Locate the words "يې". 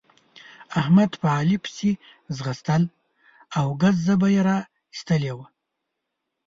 4.35-4.41